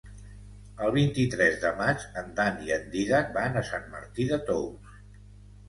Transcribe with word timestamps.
El 0.87 0.93
vint-i-tres 0.95 1.59
de 1.65 1.73
maig 1.83 2.07
en 2.23 2.33
Dan 2.41 2.59
i 2.69 2.75
en 2.79 2.89
Dídac 2.97 3.31
van 3.39 3.63
a 3.63 3.65
Sant 3.71 3.89
Martí 3.95 4.29
de 4.35 4.43
Tous. 4.51 5.01